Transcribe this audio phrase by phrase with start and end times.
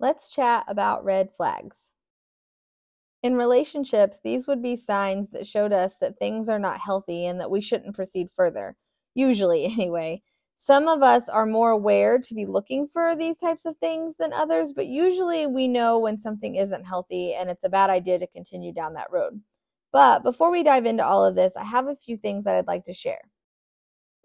[0.00, 1.76] Let's chat about red flags.
[3.22, 7.38] In relationships, these would be signs that showed us that things are not healthy and
[7.38, 8.76] that we shouldn't proceed further.
[9.14, 10.22] Usually, anyway.
[10.56, 14.32] Some of us are more aware to be looking for these types of things than
[14.32, 18.26] others, but usually we know when something isn't healthy and it's a bad idea to
[18.26, 19.40] continue down that road.
[19.92, 22.66] But before we dive into all of this, I have a few things that I'd
[22.66, 23.20] like to share.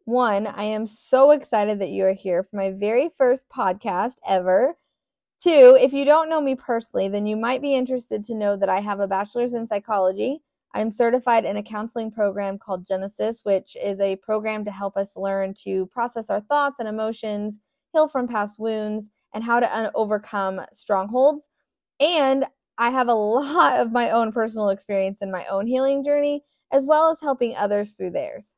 [0.05, 4.77] One, I am so excited that you are here for my very first podcast ever.
[5.41, 8.69] Two, if you don't know me personally, then you might be interested to know that
[8.69, 10.41] I have a bachelor's in psychology.
[10.73, 15.15] I'm certified in a counseling program called Genesis, which is a program to help us
[15.15, 17.57] learn to process our thoughts and emotions,
[17.93, 21.47] heal from past wounds, and how to un- overcome strongholds.
[21.99, 22.45] And
[22.77, 26.85] I have a lot of my own personal experience in my own healing journey, as
[26.85, 28.55] well as helping others through theirs.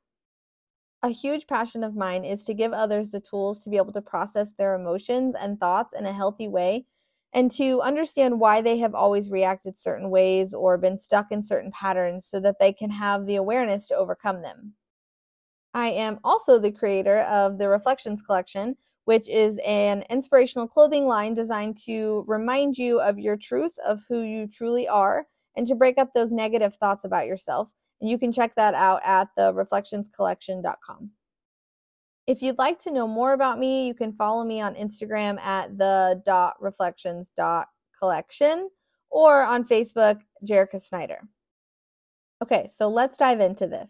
[1.04, 4.02] A huge passion of mine is to give others the tools to be able to
[4.02, 6.86] process their emotions and thoughts in a healthy way
[7.34, 11.72] and to understand why they have always reacted certain ways or been stuck in certain
[11.72, 14.74] patterns so that they can have the awareness to overcome them.
[15.76, 18.76] I am also the creator of the Reflections Collection,
[19.06, 24.22] which is an inspirational clothing line designed to remind you of your truth of who
[24.22, 28.56] you truly are and to break up those negative thoughts about yourself you can check
[28.56, 31.12] that out at the reflectionscollection.com.
[32.28, 35.78] If you'd like to know more about me, you can follow me on Instagram at
[35.78, 38.70] the dot reflections dot collection
[39.10, 41.22] or on Facebook, Jerica Snyder.
[42.44, 43.90] Okay, so let's dive into this.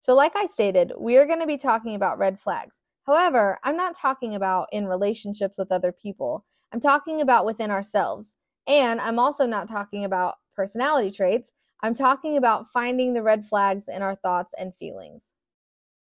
[0.00, 2.74] So, like I stated, we are going to be talking about red flags.
[3.06, 6.44] However, I'm not talking about in relationships with other people.
[6.72, 8.32] I'm talking about within ourselves.
[8.66, 11.50] And I'm also not talking about personality traits.
[11.82, 15.22] I'm talking about finding the red flags in our thoughts and feelings.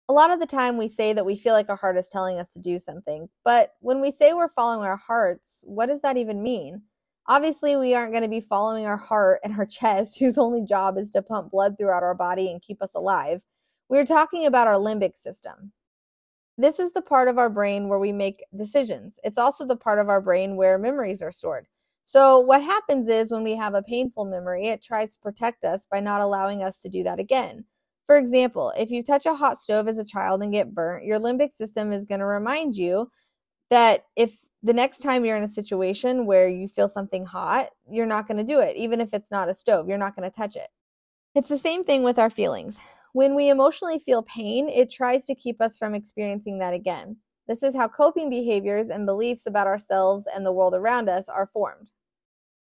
[0.09, 2.39] A lot of the time, we say that we feel like our heart is telling
[2.39, 6.17] us to do something, but when we say we're following our hearts, what does that
[6.17, 6.81] even mean?
[7.27, 10.97] Obviously, we aren't going to be following our heart and our chest, whose only job
[10.97, 13.41] is to pump blood throughout our body and keep us alive.
[13.87, 15.71] We're talking about our limbic system.
[16.57, 19.19] This is the part of our brain where we make decisions.
[19.23, 21.67] It's also the part of our brain where memories are stored.
[22.11, 25.85] So, what happens is when we have a painful memory, it tries to protect us
[25.91, 27.65] by not allowing us to do that again.
[28.07, 31.19] For example, if you touch a hot stove as a child and get burnt, your
[31.19, 33.11] limbic system is going to remind you
[33.69, 38.07] that if the next time you're in a situation where you feel something hot, you're
[38.07, 38.75] not going to do it.
[38.75, 40.69] Even if it's not a stove, you're not going to touch it.
[41.35, 42.75] It's the same thing with our feelings.
[43.13, 47.17] When we emotionally feel pain, it tries to keep us from experiencing that again.
[47.47, 51.51] This is how coping behaviors and beliefs about ourselves and the world around us are
[51.53, 51.85] formed.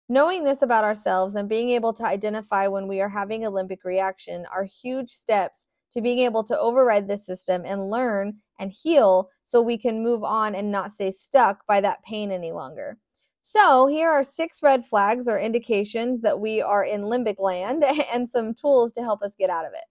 [0.09, 3.83] Knowing this about ourselves and being able to identify when we are having a limbic
[3.83, 9.29] reaction are huge steps to being able to override this system and learn and heal
[9.43, 12.97] so we can move on and not stay stuck by that pain any longer.
[13.41, 18.29] So, here are six red flags or indications that we are in limbic land and
[18.29, 19.85] some tools to help us get out of it.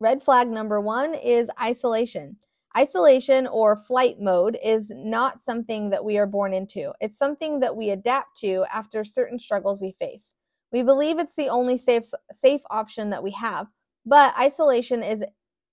[0.00, 2.36] Red flag number one is isolation.
[2.78, 6.92] Isolation or flight mode is not something that we are born into.
[7.00, 10.22] It's something that we adapt to after certain struggles we face.
[10.70, 13.66] We believe it's the only safe safe option that we have,
[14.06, 15.24] but isolation is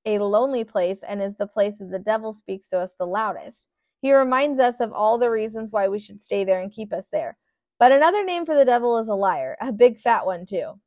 [0.08, 3.68] a lonely place and is the place that the devil speaks to us the loudest.
[4.02, 7.06] He reminds us of all the reasons why we should stay there and keep us
[7.12, 7.38] there.
[7.78, 10.80] But another name for the devil is a liar, a big fat one too.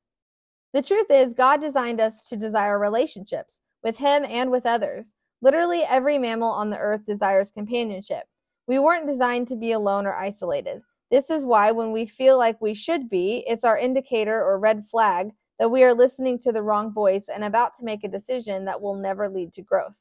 [0.73, 5.13] The truth is, God designed us to desire relationships with Him and with others.
[5.41, 8.25] Literally every mammal on the earth desires companionship.
[8.67, 10.83] We weren't designed to be alone or isolated.
[11.11, 14.85] This is why when we feel like we should be, it's our indicator or red
[14.85, 18.65] flag that we are listening to the wrong voice and about to make a decision
[18.67, 19.97] that will never lead to growth.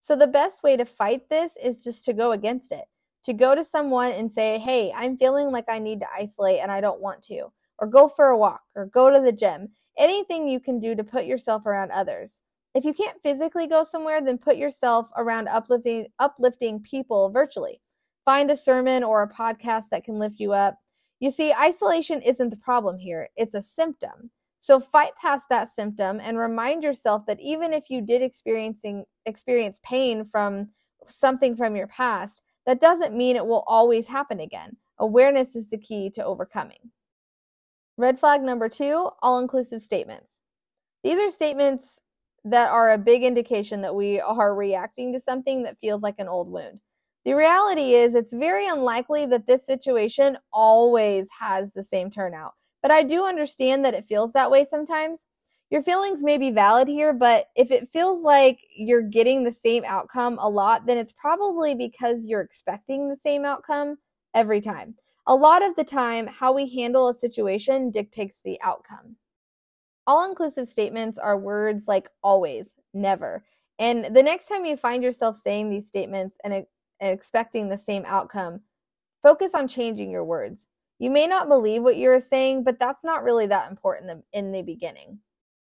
[0.00, 2.86] So the best way to fight this is just to go against it.
[3.24, 6.72] To go to someone and say, "Hey, I'm feeling like I need to isolate and
[6.72, 9.68] I don't want to." Or go for a walk or go to the gym.
[9.98, 12.38] Anything you can do to put yourself around others.
[12.78, 17.80] If you can't physically go somewhere, then put yourself around uplifting uplifting people virtually.
[18.24, 20.78] Find a sermon or a podcast that can lift you up.
[21.18, 24.30] You see, isolation isn't the problem here, it's a symptom.
[24.60, 29.80] So fight past that symptom and remind yourself that even if you did experiencing experience
[29.82, 30.68] pain from
[31.08, 34.76] something from your past, that doesn't mean it will always happen again.
[35.00, 36.92] Awareness is the key to overcoming.
[37.96, 40.30] Red flag number 2, all-inclusive statements.
[41.02, 41.98] These are statements
[42.50, 46.28] that are a big indication that we are reacting to something that feels like an
[46.28, 46.80] old wound.
[47.24, 52.54] The reality is, it's very unlikely that this situation always has the same turnout.
[52.80, 55.24] But I do understand that it feels that way sometimes.
[55.70, 59.84] Your feelings may be valid here, but if it feels like you're getting the same
[59.84, 63.98] outcome a lot, then it's probably because you're expecting the same outcome
[64.34, 64.94] every time.
[65.26, 69.16] A lot of the time, how we handle a situation dictates the outcome.
[70.08, 73.44] All inclusive statements are words like always, never.
[73.78, 76.66] And the next time you find yourself saying these statements and,
[77.00, 78.60] expecting the same outcome,
[79.22, 80.66] focus on changing your words.
[80.98, 84.62] You may not believe what you're saying, but that's not really that important in the
[84.62, 85.20] beginning.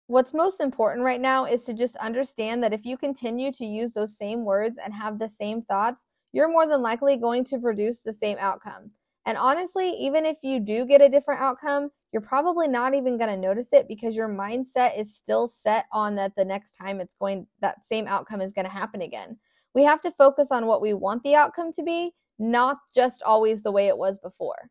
[0.06, 3.92] What's most important right now is to just understand that if you continue to use
[3.92, 7.98] those same words and have the same thoughts, you're more than likely going to produce
[7.98, 8.92] the same outcome.
[9.26, 13.30] And honestly, even if you do get a different outcome, you're probably not even going
[13.30, 17.14] to notice it because your mindset is still set on that the next time it's
[17.20, 19.36] going that same outcome is going to happen again.
[19.74, 23.62] We have to focus on what we want the outcome to be, not just always
[23.62, 24.70] the way it was before.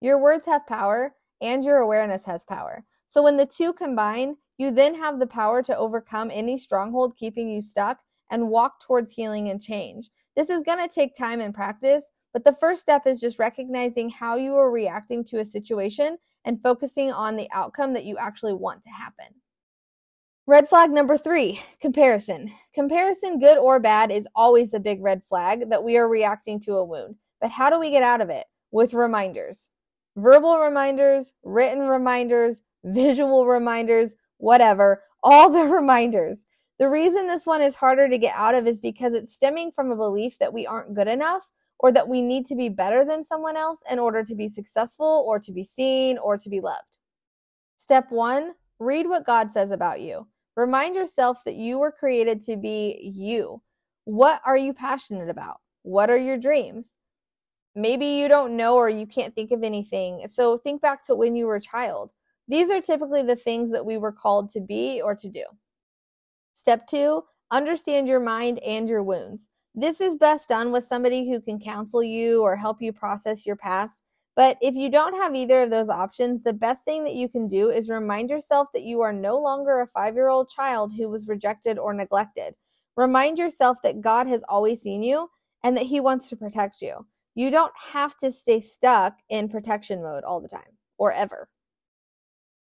[0.00, 2.84] Your words have power and your awareness has power.
[3.08, 7.48] So when the two combine, you then have the power to overcome any stronghold keeping
[7.48, 7.98] you stuck
[8.30, 10.10] and walk towards healing and change.
[10.36, 14.10] This is going to take time and practice, but the first step is just recognizing
[14.10, 18.54] how you are reacting to a situation and focusing on the outcome that you actually
[18.54, 19.26] want to happen.
[20.46, 22.52] Red flag number three comparison.
[22.74, 26.74] Comparison, good or bad, is always a big red flag that we are reacting to
[26.74, 27.16] a wound.
[27.40, 28.46] But how do we get out of it?
[28.70, 29.68] With reminders
[30.16, 36.38] verbal reminders, written reminders, visual reminders, whatever, all the reminders.
[36.78, 39.90] The reason this one is harder to get out of is because it's stemming from
[39.90, 41.48] a belief that we aren't good enough
[41.82, 45.24] or that we need to be better than someone else in order to be successful
[45.26, 46.96] or to be seen or to be loved.
[47.80, 50.26] Step one, read what God says about you.
[50.56, 53.60] Remind yourself that you were created to be you.
[54.04, 55.58] What are you passionate about?
[55.82, 56.84] What are your dreams?
[57.74, 60.26] Maybe you don't know or you can't think of anything.
[60.28, 62.10] So think back to when you were a child.
[62.46, 65.44] These are typically the things that we were called to be or to do.
[66.54, 69.48] Step two, understand your mind and your wounds.
[69.74, 73.56] This is best done with somebody who can counsel you or help you process your
[73.56, 74.00] past.
[74.36, 77.48] But if you don't have either of those options, the best thing that you can
[77.48, 81.08] do is remind yourself that you are no longer a five year old child who
[81.08, 82.54] was rejected or neglected.
[82.96, 85.30] Remind yourself that God has always seen you
[85.64, 87.06] and that He wants to protect you.
[87.34, 91.48] You don't have to stay stuck in protection mode all the time or ever.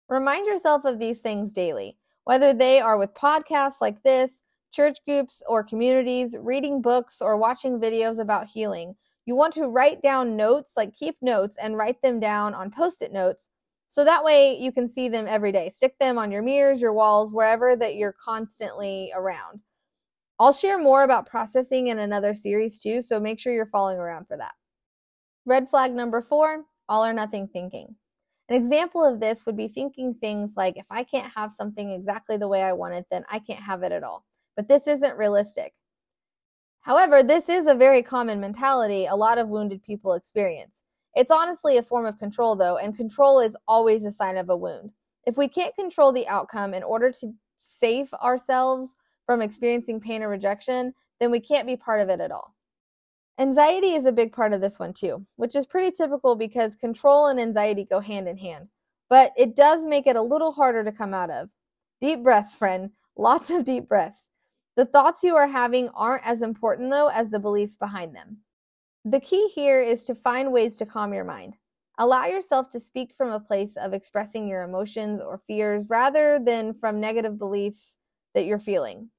[0.09, 4.31] Remind yourself of these things daily, whether they are with podcasts like this
[4.71, 8.95] church groups or communities, reading books, or watching videos about healing.
[9.25, 13.01] You want to write down notes, like keep notes and write them down on post
[13.01, 13.45] it notes.
[13.87, 15.71] So that way you can see them every day.
[15.75, 19.61] Stick them on your mirrors, your walls, wherever that you're constantly around.
[20.37, 24.27] I'll share more about processing in another series too, so make sure you're following around
[24.27, 24.53] for that.
[25.45, 27.95] Red flag number four all or nothing thinking.
[28.49, 32.37] An example of this would be thinking things like if I can't have something exactly
[32.37, 35.17] the way I want it, then I can't have it at all but this isn't
[35.17, 35.73] realistic.
[36.81, 40.83] However, this is a very common mentality a lot of wounded people experience.
[41.15, 44.55] It's honestly a form of control, though, and control is always a sign of a
[44.55, 44.91] wound.
[45.25, 47.33] If we can't control the outcome in order to
[47.81, 52.31] save ourselves from experiencing pain or rejection, then we can't be part of it at
[52.31, 52.53] all.
[53.39, 57.27] Anxiety is a big part of this one, too, which is pretty typical because control
[57.27, 58.67] and anxiety go hand in hand.
[59.09, 61.49] But it does make it a little harder to come out of.
[62.01, 62.91] Deep breaths, friend.
[63.17, 64.21] Lots of deep breaths.
[64.75, 68.37] The thoughts you are having aren't as important, though, as the beliefs behind them.
[69.05, 71.55] The key here is to find ways to calm your mind.
[71.97, 76.73] Allow yourself to speak from a place of expressing your emotions or fears rather than
[76.73, 77.95] from negative beliefs
[78.33, 79.09] that you're feeling.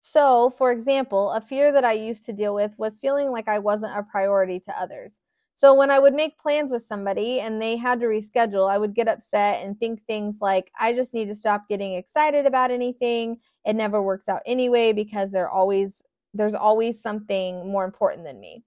[0.00, 3.58] So, for example, a fear that I used to deal with was feeling like I
[3.58, 5.18] wasn't a priority to others.
[5.56, 8.94] So, when I would make plans with somebody and they had to reschedule, I would
[8.94, 13.38] get upset and think things like, I just need to stop getting excited about anything
[13.66, 18.62] it never works out anyway because there always there's always something more important than me.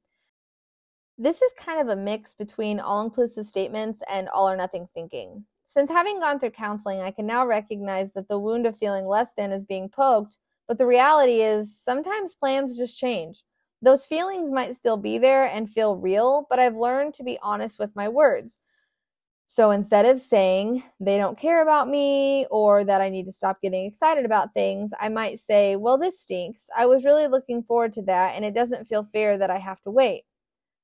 [1.17, 5.45] This is kind of a mix between all-inclusive statements and all or nothing thinking.
[5.75, 9.27] Since having gone through counseling, I can now recognize that the wound of feeling less
[9.37, 10.37] than is being poked,
[10.67, 13.43] but the reality is sometimes plans just change.
[13.81, 17.77] Those feelings might still be there and feel real, but I've learned to be honest
[17.77, 18.57] with my words.
[19.51, 23.59] So instead of saying they don't care about me or that I need to stop
[23.63, 26.65] getting excited about things, I might say, well, this stinks.
[26.77, 29.81] I was really looking forward to that, and it doesn't feel fair that I have
[29.81, 30.21] to wait.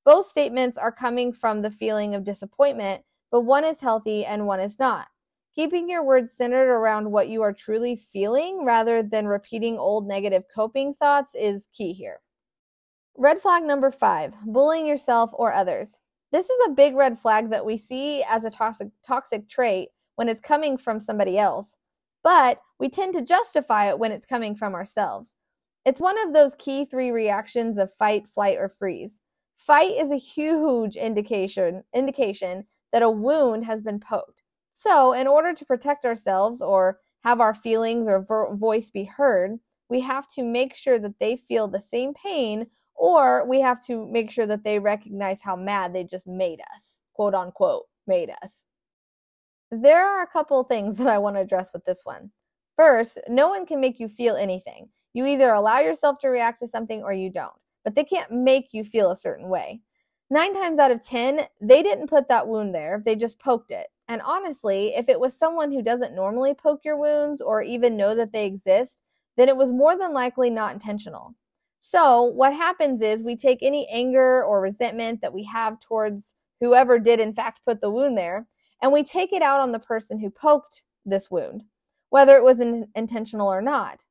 [0.04, 4.58] Both statements are coming from the feeling of disappointment, but one is healthy and one
[4.58, 5.06] is not.
[5.54, 10.42] Keeping your words centered around what you are truly feeling rather than repeating old negative
[10.52, 12.20] coping thoughts is key here.
[13.16, 15.94] Red flag number five bullying yourself or others.
[16.32, 20.28] This is a big red flag that we see as a toxic, toxic trait when
[20.28, 21.74] it's coming from somebody else,
[22.22, 25.34] but we tend to justify it when it's coming from ourselves.
[25.84, 29.20] It's one of those key three reactions of fight, flight, or freeze.
[29.56, 34.42] Fight is a huge indication indication that a wound has been poked.
[34.74, 39.58] So, in order to protect ourselves or have our feelings or vo- voice be heard,
[39.88, 42.66] we have to make sure that they feel the same pain
[42.96, 46.82] or we have to make sure that they recognize how mad they just made us,
[47.14, 48.50] quote unquote, made us.
[49.70, 52.30] There are a couple things that I want to address with this one.
[52.76, 54.88] First, no one can make you feel anything.
[55.12, 58.68] You either allow yourself to react to something or you don't, but they can't make
[58.72, 59.80] you feel a certain way.
[60.28, 63.86] Nine times out of 10, they didn't put that wound there, they just poked it.
[64.08, 68.14] And honestly, if it was someone who doesn't normally poke your wounds or even know
[68.14, 69.02] that they exist,
[69.36, 71.34] then it was more than likely not intentional.
[71.88, 76.98] So, what happens is we take any anger or resentment that we have towards whoever
[76.98, 78.48] did, in fact, put the wound there,
[78.82, 81.62] and we take it out on the person who poked this wound,
[82.10, 84.04] whether it was in- intentional or not.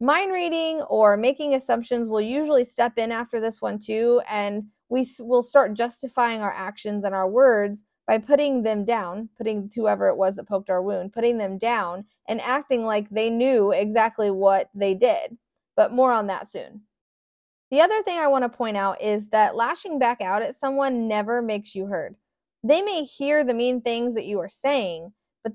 [0.00, 5.06] Mind reading or making assumptions will usually step in after this one too, and we
[5.18, 10.16] will start justifying our actions and our words by putting them down, putting whoever it
[10.16, 14.70] was that poked our wound, putting them down and acting like they knew exactly what
[14.74, 15.36] they did.
[15.76, 16.80] But more on that soon.
[17.70, 21.06] The other thing I want to point out is that lashing back out at someone
[21.06, 22.16] never makes you heard.
[22.64, 25.12] They may hear the mean things that you are saying,
[25.44, 25.52] but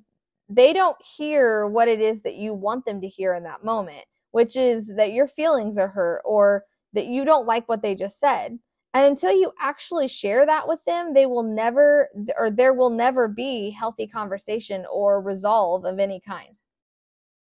[0.47, 4.05] they don't hear what it is that you want them to hear in that moment,
[4.31, 8.17] which is that your feelings are hurt or that you don't like what they just
[8.19, 8.59] said.
[8.93, 12.07] And until you actually share that with them, they will never,
[12.37, 16.55] or there will never be healthy conversation or resolve of any kind.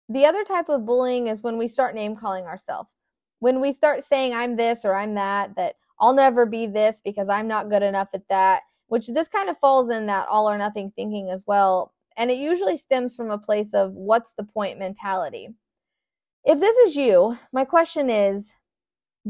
[0.08, 2.90] The other type of bullying is when we start name calling ourselves
[3.42, 7.28] when we start saying I'm this or I'm that, that I'll never be this because
[7.28, 10.58] I'm not good enough at that, which this kind of falls in that all or
[10.60, 11.92] nothing thinking as well.
[12.16, 15.50] And it usually stems from a place of what's the point mentality.
[16.46, 18.54] If this is you, my question is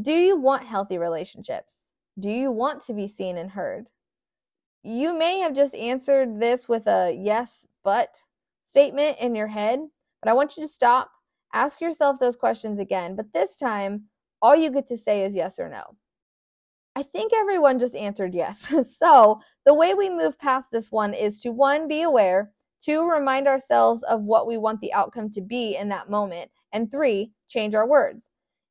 [0.00, 1.74] do you want healthy relationships?
[2.18, 3.86] Do you want to be seen and heard?
[4.82, 8.10] You may have just answered this with a yes, but
[8.68, 9.80] statement in your head,
[10.20, 11.10] but I want you to stop
[11.52, 14.04] Ask yourself those questions again, but this time,
[14.40, 15.96] all you get to say is yes or no.
[16.94, 18.66] I think everyone just answered yes.
[18.98, 23.48] so, the way we move past this one is to one, be aware, two, remind
[23.48, 27.74] ourselves of what we want the outcome to be in that moment, and three, change
[27.74, 28.28] our words.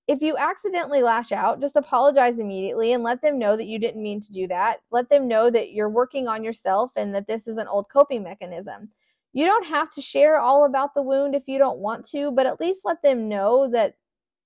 [0.08, 4.04] If you accidentally lash out, just apologize immediately and let them know that you didn't
[4.04, 4.82] mean to do that.
[4.92, 8.24] Let them know that you're working on yourself and that this is an old coping
[8.24, 8.90] mechanism.
[9.34, 12.46] You don't have to share all about the wound if you don't want to, but
[12.46, 13.96] at least let them know that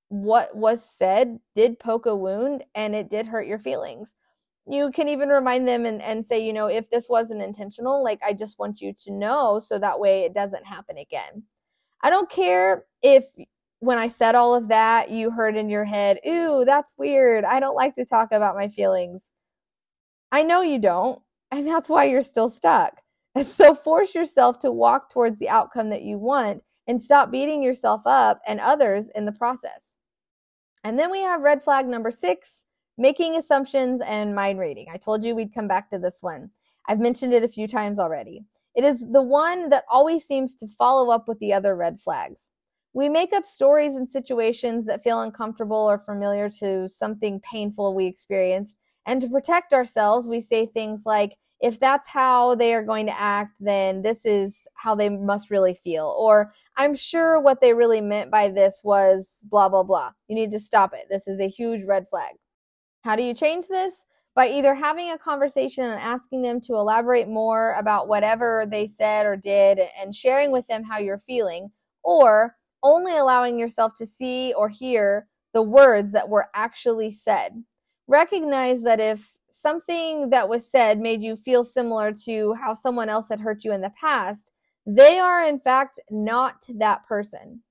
[0.09, 4.09] what was said did poke a wound and it did hurt your feelings.
[4.67, 8.19] You can even remind them and, and say, you know, if this wasn't intentional, like
[8.23, 11.43] I just want you to know so that way it doesn't happen again.
[12.01, 13.25] I don't care if
[13.79, 17.43] when I said all of that, you heard in your head, ooh, that's weird.
[17.43, 19.21] I don't like to talk about my feelings.
[20.31, 22.99] I know you don't, and that's why you're still stuck.
[23.35, 27.61] And so force yourself to walk towards the outcome that you want and stop beating
[27.61, 29.81] yourself up and others in the process.
[30.83, 32.49] And then we have red flag number six
[32.97, 34.87] making assumptions and mind reading.
[34.93, 36.49] I told you we'd come back to this one.
[36.87, 38.45] I've mentioned it a few times already.
[38.73, 42.41] It is the one that always seems to follow up with the other red flags.
[42.93, 48.05] We make up stories and situations that feel uncomfortable or familiar to something painful we
[48.05, 48.75] experienced.
[49.05, 53.19] And to protect ourselves, we say things like, if that's how they are going to
[53.19, 56.15] act, then this is how they must really feel.
[56.15, 60.11] Or I'm sure what they really meant by this was blah, blah, blah.
[60.27, 61.07] You need to stop it.
[61.09, 62.35] This is a huge red flag.
[63.03, 63.95] How do you change this?
[64.35, 69.25] By either having a conversation and asking them to elaborate more about whatever they said
[69.25, 71.71] or did and sharing with them how you're feeling,
[72.03, 77.63] or only allowing yourself to see or hear the words that were actually said.
[78.07, 79.34] Recognize that if
[79.65, 83.71] something that was said made you feel similar to how someone else had hurt you
[83.71, 84.51] in the past,
[84.85, 87.61] they are in fact not that person.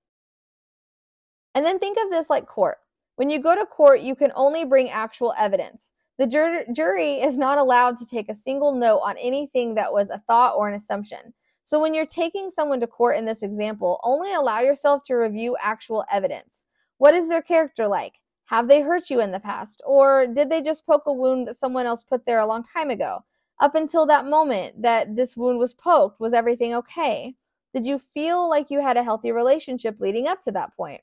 [1.54, 2.78] And then think of this like court.
[3.14, 5.90] When you go to court, you can only bring actual evidence.
[6.18, 10.08] The jur- jury is not allowed to take a single note on anything that was
[10.10, 11.32] a thought or an assumption.
[11.62, 15.56] So when you're taking someone to court in this example, only allow yourself to review
[15.60, 16.64] actual evidence.
[16.98, 18.14] What is their character like?
[18.46, 19.82] Have they hurt you in the past?
[19.86, 22.90] Or did they just poke a wound that someone else put there a long time
[22.90, 23.24] ago?
[23.60, 27.34] Up until that moment that this wound was poked, was everything okay?
[27.72, 31.00] Did you feel like you had a healthy relationship leading up to that point?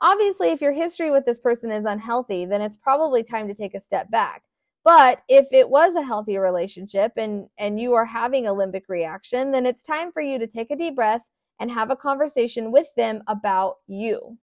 [0.00, 3.74] Obviously, if your history with this person is unhealthy, then it's probably time to take
[3.74, 4.42] a step back.
[4.84, 9.52] But if it was a healthy relationship and, and you are having a limbic reaction,
[9.52, 11.22] then it's time for you to take a deep breath
[11.60, 14.36] and have a conversation with them about you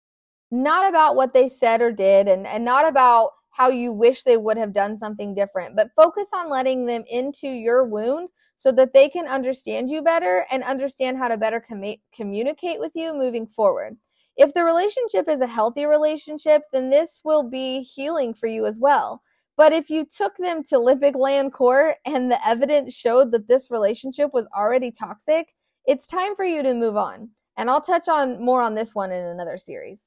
[0.51, 4.37] not about what they said or did and, and not about how you wish they
[4.37, 8.93] would have done something different, but focus on letting them into your wound so that
[8.93, 13.47] they can understand you better and understand how to better com- communicate with you moving
[13.47, 13.97] forward.
[14.35, 18.77] If the relationship is a healthy relationship, then this will be healing for you as
[18.77, 19.21] well.
[19.57, 23.71] But if you took them to Limbic Land Court and the evidence showed that this
[23.71, 25.47] relationship was already toxic,
[25.87, 27.29] it's time for you to move on.
[27.57, 29.97] And I'll touch on more on this one in another series.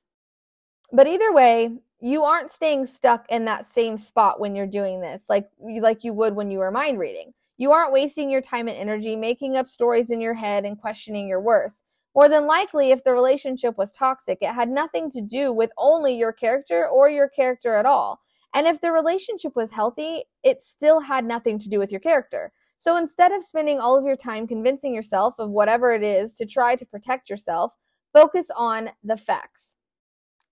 [0.93, 5.23] But either way, you aren't staying stuck in that same spot when you're doing this,
[5.29, 7.33] like like you would when you were mind reading.
[7.59, 11.29] You aren't wasting your time and energy making up stories in your head and questioning
[11.29, 11.75] your worth.
[12.15, 16.17] More than likely, if the relationship was toxic, it had nothing to do with only
[16.17, 18.21] your character or your character at all.
[18.55, 22.51] And if the relationship was healthy, it still had nothing to do with your character.
[22.79, 26.47] So instead of spending all of your time convincing yourself of whatever it is to
[26.47, 27.75] try to protect yourself,
[28.13, 29.70] focus on the facts.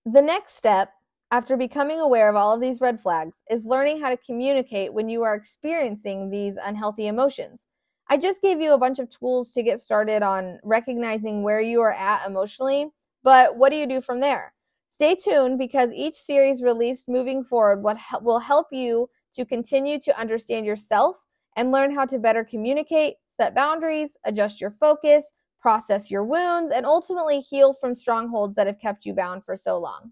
[0.05, 0.93] The next step,
[1.31, 5.09] after becoming aware of all of these red flags, is learning how to communicate when
[5.09, 7.65] you are experiencing these unhealthy emotions.
[8.09, 11.81] I just gave you a bunch of tools to get started on recognizing where you
[11.81, 12.89] are at emotionally,
[13.23, 14.53] but what do you do from there?
[14.89, 17.83] Stay tuned because each series released moving forward
[18.21, 21.17] will help you to continue to understand yourself
[21.55, 25.25] and learn how to better communicate, set boundaries, adjust your focus,
[25.59, 29.77] process your wounds, and ultimately heal from strongholds that have kept you bound for so
[29.77, 30.11] long.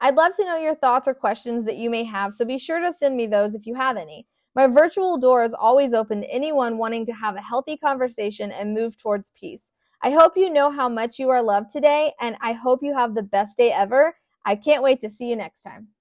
[0.00, 2.80] I'd love to know your thoughts or questions that you may have, so be sure
[2.80, 4.26] to send me those if you have any.
[4.54, 8.74] My virtual door is always open to anyone wanting to have a healthy conversation and
[8.74, 9.62] move towards peace.
[10.02, 13.14] I hope you know how much you are loved today, and I hope you have
[13.14, 14.16] the best day ever.
[14.44, 15.91] I can't wait to see you next time.